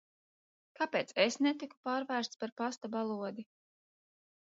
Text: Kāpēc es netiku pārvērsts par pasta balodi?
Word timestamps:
Kāpēc 0.79 1.13
es 1.25 1.37
netiku 1.47 1.81
pārvērsts 1.89 2.43
par 2.45 2.57
pasta 2.63 2.95
balodi? 2.99 3.51